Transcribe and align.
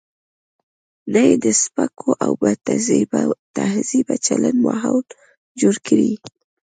نه 1.13 1.21
یې 1.27 1.33
د 1.45 1.47
سپکو 1.61 2.09
او 2.25 2.31
بدتهذیبه 2.41 4.15
چلن 4.27 4.55
ماحول 4.65 5.05
جوړ 5.61 5.75
کړي. 5.87 6.11